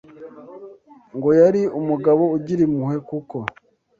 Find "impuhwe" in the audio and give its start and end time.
2.67-2.97